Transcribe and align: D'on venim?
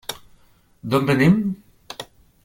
D'on 0.93 1.05
venim? 1.09 1.37